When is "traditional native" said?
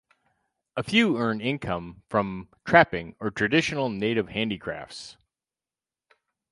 3.29-4.29